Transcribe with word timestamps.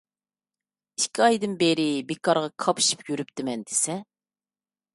ئىككى 1.01 1.21
ئايدىن 1.25 1.53
بېرى 1.59 1.85
بىكارغا 2.13 2.49
كاپشىپ 2.65 3.05
يۈرۈپتىمەن 3.13 3.67
دېسە. 3.69 3.99